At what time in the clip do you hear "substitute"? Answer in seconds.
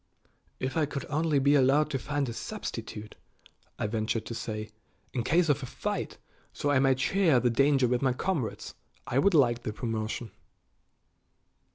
2.33-3.13